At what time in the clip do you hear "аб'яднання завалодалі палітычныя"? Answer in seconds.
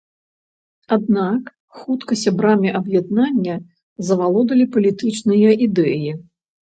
2.79-5.49